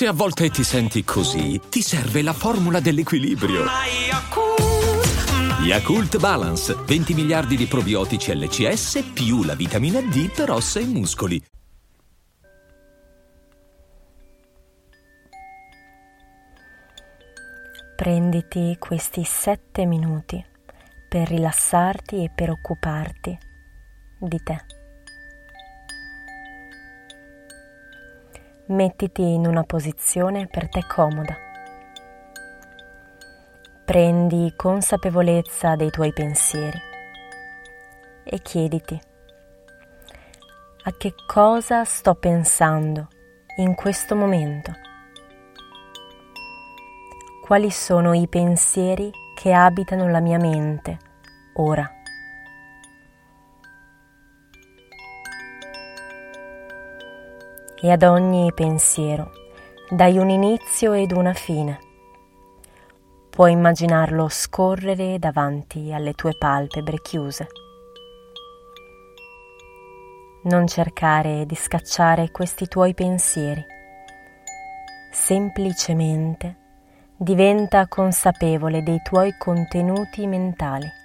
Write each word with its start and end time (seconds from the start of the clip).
Se 0.00 0.06
a 0.06 0.14
volte 0.14 0.48
ti 0.48 0.64
senti 0.64 1.04
così, 1.04 1.60
ti 1.68 1.82
serve 1.82 2.22
la 2.22 2.32
formula 2.32 2.80
dell'equilibrio. 2.80 3.66
Yakult 5.62 6.18
Balance, 6.18 6.74
20 6.74 7.12
miliardi 7.12 7.54
di 7.54 7.66
probiotici 7.66 8.34
LCS 8.34 9.10
più 9.12 9.42
la 9.42 9.54
vitamina 9.54 10.00
D 10.00 10.32
per 10.34 10.52
ossa 10.52 10.80
e 10.80 10.86
muscoli. 10.86 11.44
Prenditi 17.94 18.76
questi 18.78 19.22
sette 19.24 19.84
minuti 19.84 20.42
per 21.10 21.28
rilassarti 21.28 22.24
e 22.24 22.30
per 22.34 22.48
occuparti 22.48 23.38
di 24.18 24.42
te. 24.42 24.79
Mettiti 28.70 29.22
in 29.22 29.48
una 29.48 29.64
posizione 29.64 30.46
per 30.46 30.68
te 30.68 30.86
comoda. 30.86 31.36
Prendi 33.84 34.52
consapevolezza 34.54 35.74
dei 35.74 35.90
tuoi 35.90 36.12
pensieri 36.12 36.78
e 38.22 38.38
chiediti 38.40 39.00
a 40.84 40.96
che 40.96 41.14
cosa 41.26 41.82
sto 41.84 42.14
pensando 42.14 43.08
in 43.56 43.74
questo 43.74 44.14
momento. 44.14 44.72
Quali 47.44 47.72
sono 47.72 48.14
i 48.14 48.28
pensieri 48.28 49.10
che 49.34 49.52
abitano 49.52 50.08
la 50.08 50.20
mia 50.20 50.38
mente 50.38 50.96
ora? 51.54 51.99
E 57.82 57.90
ad 57.90 58.02
ogni 58.02 58.52
pensiero 58.52 59.32
dai 59.90 60.18
un 60.18 60.28
inizio 60.28 60.92
ed 60.92 61.10
una 61.10 61.32
fine. 61.32 61.78
Puoi 63.28 63.52
immaginarlo 63.52 64.28
scorrere 64.28 65.18
davanti 65.18 65.92
alle 65.92 66.12
tue 66.12 66.36
palpebre 66.38 67.00
chiuse. 67.00 67.48
Non 70.44 70.68
cercare 70.68 71.44
di 71.44 71.56
scacciare 71.56 72.30
questi 72.30 72.66
tuoi 72.66 72.94
pensieri. 72.94 73.64
Semplicemente 75.10 76.56
diventa 77.16 77.88
consapevole 77.88 78.82
dei 78.82 79.00
tuoi 79.02 79.34
contenuti 79.36 80.26
mentali. 80.26 80.99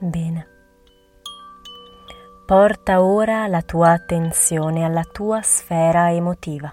Bene. 0.00 0.46
Porta 2.46 3.02
ora 3.02 3.48
la 3.48 3.62
tua 3.62 3.90
attenzione 3.90 4.84
alla 4.84 5.02
tua 5.02 5.42
sfera 5.42 6.12
emotiva. 6.12 6.72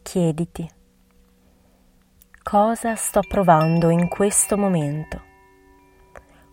Chiediti 0.00 0.70
cosa 2.44 2.94
sto 2.94 3.22
provando 3.28 3.90
in 3.90 4.06
questo 4.06 4.56
momento. 4.56 5.20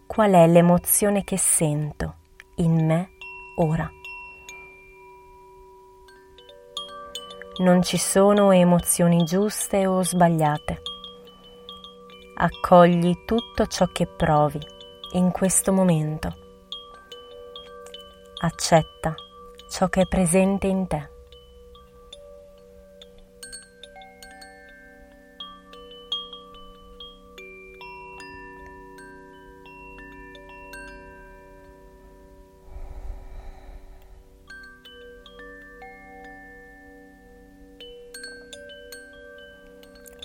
Qual 0.08 0.32
è 0.32 0.48
l'emozione 0.48 1.24
che 1.24 1.38
sento 1.38 2.16
in 2.56 2.84
me 2.84 3.10
ora? 3.58 3.88
Non 7.58 7.84
ci 7.84 7.98
sono 7.98 8.52
emozioni 8.52 9.24
giuste 9.24 9.86
o 9.86 10.02
sbagliate. 10.02 10.82
Accogli 12.38 13.24
tutto 13.26 13.68
ciò 13.68 13.86
che 13.86 14.08
provi 14.08 14.76
in 15.12 15.32
questo 15.32 15.72
momento. 15.72 16.34
Accetta 18.40 19.16
ciò 19.70 19.88
che 19.88 20.02
è 20.02 20.08
presente 20.08 20.68
in 20.68 20.88
te. 20.88 21.10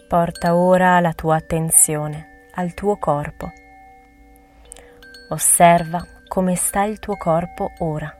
Porta 0.08 0.54
ora 0.54 1.00
la 1.00 1.14
tua 1.14 1.36
attenzione 1.36 2.48
al 2.54 2.74
tuo 2.74 2.98
corpo 2.98 3.61
Osserva 5.32 6.06
come 6.28 6.54
sta 6.56 6.84
il 6.84 6.98
tuo 6.98 7.16
corpo 7.16 7.72
ora. 7.78 8.14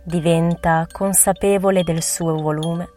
Diventa 0.00 0.86
consapevole 0.88 1.82
del 1.82 2.04
suo 2.04 2.36
volume, 2.36 2.88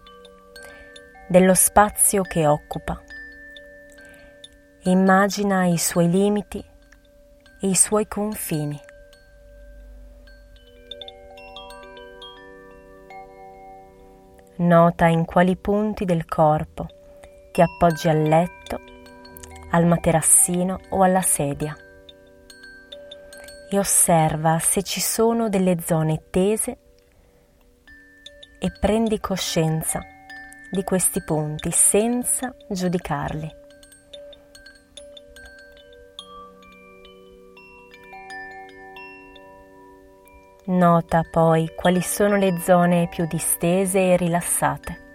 dello 1.27 1.55
spazio 1.55 2.21
che 2.21 2.45
occupa. 2.45 3.01
Immagina 4.83 5.65
i 5.65 5.79
suoi 5.79 6.11
limiti 6.11 6.63
e 7.59 7.67
i 7.67 7.73
suoi 7.73 8.07
confini. 8.07 8.79
Nota 14.57 15.07
in 15.07 15.25
quali 15.25 15.57
punti 15.57 16.05
del 16.05 16.25
corpo 16.25 16.85
ti 17.51 17.61
appoggi 17.61 18.09
al 18.09 18.21
letto, 18.21 18.79
al 19.71 19.87
materassino 19.87 20.81
o 20.89 21.01
alla 21.01 21.23
sedia 21.23 21.75
e 23.73 23.79
osserva 23.79 24.59
se 24.59 24.83
ci 24.83 24.99
sono 24.99 25.47
delle 25.47 25.77
zone 25.79 26.23
tese 26.29 26.77
e 28.59 28.69
prendi 28.77 29.17
coscienza 29.21 30.01
di 30.69 30.83
questi 30.83 31.23
punti 31.23 31.71
senza 31.71 32.53
giudicarli. 32.69 33.49
Nota 40.65 41.21
poi 41.31 41.71
quali 41.73 42.01
sono 42.01 42.35
le 42.35 42.59
zone 42.59 43.07
più 43.07 43.25
distese 43.25 43.99
e 43.99 44.17
rilassate. 44.17 45.10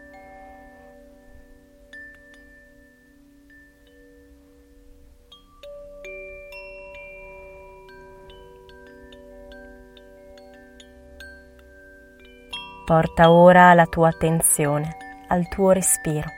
Porta 12.86 13.32
ora 13.32 13.74
la 13.74 13.86
tua 13.86 14.10
attenzione 14.10 14.96
al 15.26 15.48
tuo 15.48 15.72
respiro. 15.72 16.30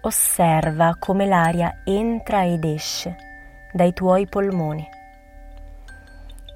Osserva 0.00 0.96
come 0.98 1.26
l'aria 1.26 1.82
entra 1.84 2.44
ed 2.44 2.64
esce 2.64 3.14
dai 3.70 3.92
tuoi 3.92 4.26
polmoni. 4.26 4.84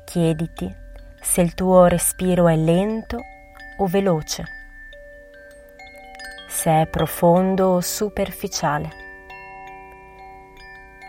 Chiediti 0.04 0.68
se 1.20 1.42
il 1.42 1.54
tuo 1.54 1.86
respiro 1.86 2.48
è 2.48 2.56
lento 2.56 3.20
o 3.76 3.86
veloce, 3.86 4.44
se 6.48 6.80
è 6.80 6.86
profondo 6.88 7.66
o 7.68 7.80
superficiale. 7.80 8.90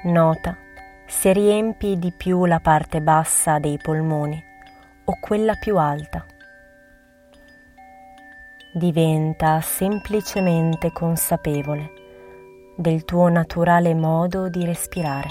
Nota 0.03 0.55
se 1.07 1.33
riempi 1.33 1.97
di 1.97 2.11
più 2.11 2.45
la 2.45 2.59
parte 2.59 3.01
bassa 3.01 3.57
dei 3.57 3.79
polmoni 3.81 4.39
o 5.05 5.17
quella 5.19 5.55
più 5.55 5.79
alta 5.79 6.23
diventa 8.77 9.61
semplicemente 9.61 10.91
consapevole 10.91 11.93
del 12.75 13.05
tuo 13.05 13.29
naturale 13.29 13.95
modo 13.95 14.49
di 14.49 14.65
respirare. 14.65 15.29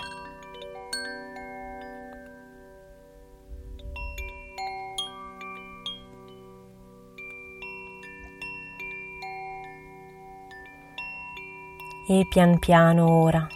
E 12.08 12.26
pian 12.30 12.58
piano 12.58 13.10
ora 13.10 13.46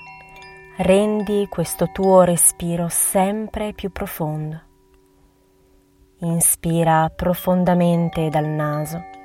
rendi 0.76 1.46
questo 1.48 1.90
tuo 1.92 2.24
respiro 2.24 2.88
sempre 2.88 3.72
più 3.72 3.90
profondo. 3.90 4.60
Inspira 6.18 7.08
profondamente 7.08 8.28
dal 8.28 8.46
naso 8.46 9.16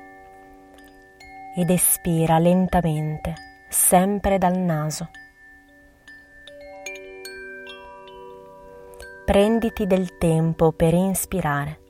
ed 1.54 1.70
espira 1.70 2.38
lentamente, 2.38 3.34
sempre 3.68 4.38
dal 4.38 4.58
naso. 4.58 5.08
prenditi 9.24 9.86
del 9.86 10.18
tempo 10.18 10.72
per 10.72 10.92
inspirare. 10.92 11.80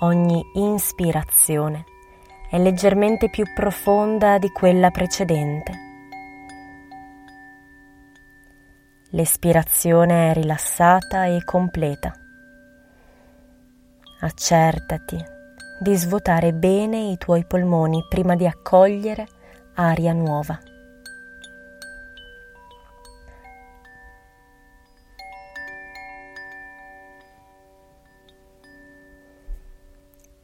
Ogni 0.00 0.42
ispirazione 0.54 1.84
è 2.50 2.58
leggermente 2.58 3.30
più 3.30 3.44
profonda 3.54 4.38
di 4.38 4.50
quella 4.50 4.90
precedente. 4.90 5.88
L'espirazione 9.10 10.30
è 10.30 10.34
rilassata 10.34 11.24
e 11.24 11.42
completa. 11.44 12.12
Accertati 14.20 15.38
di 15.80 15.96
svuotare 15.96 16.52
bene 16.52 17.10
i 17.10 17.16
tuoi 17.16 17.46
polmoni 17.46 18.04
prima 18.06 18.36
di 18.36 18.46
accogliere 18.46 19.26
aria 19.76 20.12
nuova. 20.12 20.58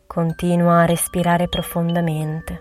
Continua 0.06 0.80
a 0.80 0.86
respirare 0.86 1.50
profondamente. 1.50 2.60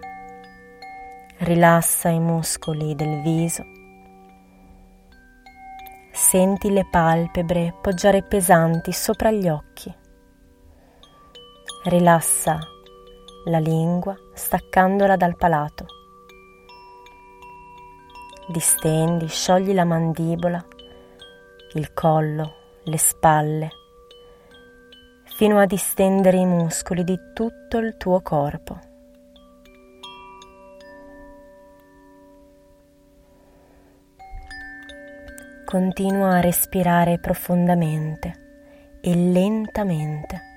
Rilassa 1.38 2.10
i 2.10 2.19
muscoli 2.19 2.94
del 2.94 3.22
viso. 3.22 3.63
Senti 6.12 6.69
le 6.72 6.86
palpebre 6.92 7.74
poggiare 7.81 8.22
pesanti 8.22 8.92
sopra 8.92 9.31
gli 9.31 9.48
occhi. 9.48 10.04
Rilassa 11.88 12.58
la 13.46 13.60
lingua 13.60 14.18
staccandola 14.34 15.16
dal 15.16 15.36
palato. 15.36 15.86
Distendi, 18.48 19.28
sciogli 19.28 19.72
la 19.72 19.86
mandibola, 19.86 20.66
il 21.74 21.94
collo, 21.94 22.54
le 22.86 22.98
spalle 22.98 23.70
fino 25.36 25.60
a 25.60 25.68
distendere 25.68 26.38
i 26.38 26.46
muscoli 26.48 27.04
di 27.04 27.20
tutto 27.36 27.78
il 27.78 27.98
tuo 27.98 28.20
corpo. 28.22 28.80
Continua 35.66 36.38
a 36.38 36.42
respirare 36.42 37.20
profondamente 37.20 38.98
e 39.02 39.14
lentamente. 39.14 40.54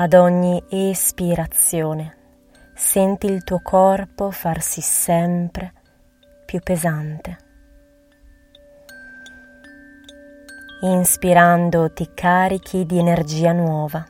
Ad 0.00 0.14
ogni 0.14 0.64
espirazione 0.70 2.16
senti 2.74 3.26
il 3.26 3.44
tuo 3.44 3.60
corpo 3.60 4.30
farsi 4.30 4.80
sempre 4.80 5.74
più 6.46 6.58
pesante. 6.60 7.36
Inspirando 10.80 11.92
ti 11.92 12.12
carichi 12.14 12.86
di 12.86 12.98
energia 12.98 13.52
nuova. 13.52 14.02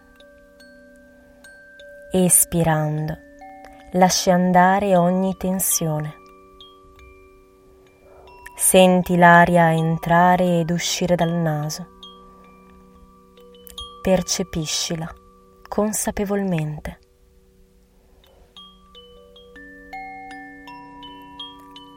Espirando 2.12 3.18
lasci 3.94 4.30
andare 4.30 4.94
ogni 4.94 5.36
tensione. 5.36 6.14
Senti 8.54 9.16
l'aria 9.16 9.72
entrare 9.72 10.60
ed 10.60 10.70
uscire 10.70 11.16
dal 11.16 11.32
naso. 11.32 11.84
Percepiscila 14.02 15.12
consapevolmente. 15.70 16.98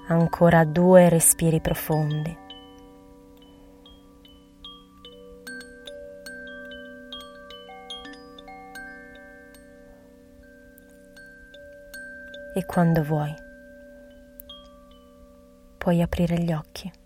Ancora 0.10 0.64
due 0.64 1.10
respiri 1.10 1.60
profondi. 1.60 2.42
e 12.56 12.66
quando 12.68 13.02
vuoi 13.02 13.34
puoi 15.80 16.04
aprire 16.04 16.38
gli 16.38 16.54
occhi. 16.54 17.03